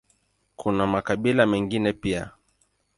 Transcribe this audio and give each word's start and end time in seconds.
Kuna 0.55 0.87
makabila 0.87 1.45
mengine 1.45 1.93
pia. 1.93 2.31